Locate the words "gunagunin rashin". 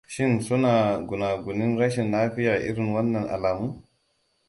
1.09-2.11